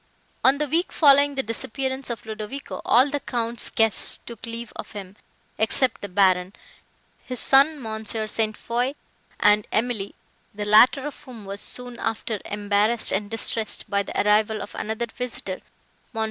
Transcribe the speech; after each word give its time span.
On 0.43 0.57
the 0.57 0.67
week 0.67 0.91
following 0.91 1.35
the 1.35 1.43
disappearance 1.43 2.09
of 2.09 2.25
Ludovico, 2.25 2.81
all 2.83 3.11
the 3.11 3.19
Count's 3.19 3.69
guests 3.69 4.17
took 4.25 4.47
leave 4.47 4.73
of 4.75 4.93
him, 4.93 5.15
except 5.59 6.01
the 6.01 6.09
Baron, 6.09 6.53
his 7.23 7.39
son 7.39 7.79
Mons. 7.79 8.15
St. 8.25 8.57
Foix, 8.57 8.95
and 9.39 9.67
Emily; 9.71 10.15
the 10.55 10.65
latter 10.65 11.05
of 11.05 11.23
whom 11.25 11.45
was 11.45 11.61
soon 11.61 11.99
after 11.99 12.39
embarrassed 12.45 13.11
and 13.13 13.29
distressed 13.29 13.87
by 13.91 14.01
the 14.01 14.19
arrival 14.27 14.63
of 14.63 14.73
another 14.73 15.05
visitor, 15.05 15.61
Mons. 16.13 16.19